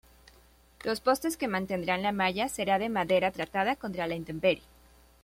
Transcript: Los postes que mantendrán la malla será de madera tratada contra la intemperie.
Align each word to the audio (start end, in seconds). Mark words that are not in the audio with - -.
Los 0.83 0.99
postes 0.99 1.37
que 1.37 1.47
mantendrán 1.47 2.01
la 2.01 2.11
malla 2.11 2.49
será 2.49 2.79
de 2.79 2.89
madera 2.89 3.29
tratada 3.31 3.75
contra 3.75 4.07
la 4.07 4.15
intemperie. 4.15 4.63